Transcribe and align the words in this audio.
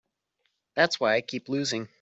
That's 0.75 0.99
why 0.99 1.13
I 1.15 1.21
keep 1.21 1.47
losing. 1.47 1.87